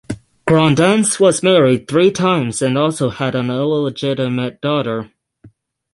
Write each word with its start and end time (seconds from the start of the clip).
Graudenz 0.47 1.19
was 1.19 1.43
married 1.43 1.87
three 1.87 2.09
times 2.09 2.63
and 2.63 2.75
also 2.75 3.11
had 3.11 3.35
an 3.35 3.51
illegitimate 3.51 4.59
daughter. 4.59 5.11